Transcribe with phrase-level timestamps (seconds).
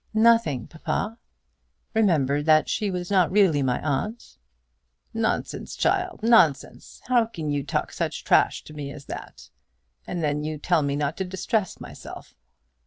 [0.15, 1.19] "Nothing, papa.
[1.93, 4.39] Remember that she was not really my aunt."
[5.13, 7.03] "Nonsense, child; nonsense!
[7.07, 9.51] How can you talk such trash to me as that?
[10.07, 12.33] And then you tell me not to distress myself!